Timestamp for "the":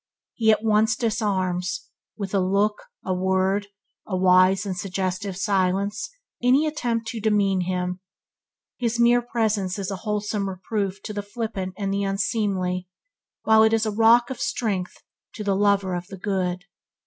11.13-11.21, 11.93-12.01, 15.43-15.55, 16.07-16.17